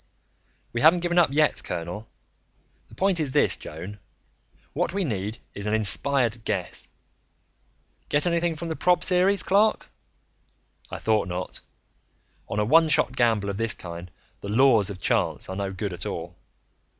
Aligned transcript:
"We 0.73 0.81
haven't 0.81 1.01
given 1.01 1.19
up 1.19 1.29
yet, 1.31 1.63
colonel. 1.63 2.07
The 2.87 2.95
point 2.95 3.19
is 3.19 3.33
this, 3.33 3.55
Joan: 3.55 3.99
what 4.73 4.95
we 4.95 5.03
need 5.03 5.37
is 5.53 5.67
an 5.67 5.75
inspired 5.75 6.43
guess. 6.43 6.89
Get 8.09 8.25
anything 8.25 8.55
from 8.55 8.69
the 8.69 8.75
prob 8.75 9.03
series, 9.03 9.43
Clark? 9.43 9.91
I 10.89 10.97
thought 10.97 11.27
not. 11.27 11.61
On 12.49 12.59
a 12.59 12.65
one 12.65 12.89
shot 12.89 13.15
gamble 13.15 13.51
of 13.51 13.57
this 13.57 13.75
kind, 13.75 14.09
the 14.39 14.49
'laws' 14.49 14.89
of 14.89 14.99
chance 14.99 15.47
are 15.47 15.55
no 15.55 15.71
good 15.71 15.93
at 15.93 16.07
all. 16.07 16.35